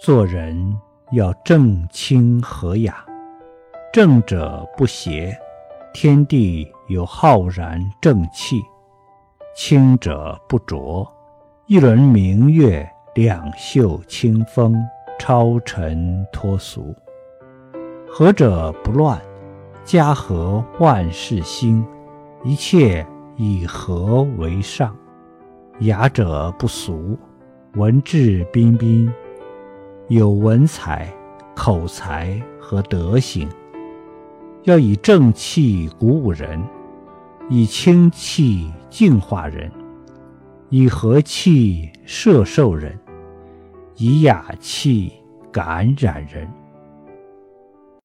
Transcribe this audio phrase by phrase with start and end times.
[0.00, 0.74] 做人
[1.12, 3.04] 要正清和雅，
[3.92, 5.36] 正者不邪，
[5.92, 8.56] 天地有浩然正气；
[9.54, 11.06] 清者不浊，
[11.66, 14.74] 一轮明月，两袖清风，
[15.18, 16.80] 超尘脱俗；
[18.08, 19.20] 和者不乱，
[19.84, 21.84] 家和万事兴，
[22.42, 23.06] 一切
[23.36, 24.88] 以和为上；
[25.80, 27.18] 雅者不俗，
[27.74, 29.12] 文质彬彬。
[30.10, 31.08] 有文采、
[31.54, 33.48] 口才和德行，
[34.64, 36.60] 要以正气鼓舞人，
[37.48, 39.70] 以清气净化人，
[40.68, 42.98] 以和气摄受人，
[43.98, 45.12] 以雅气
[45.52, 46.50] 感染人。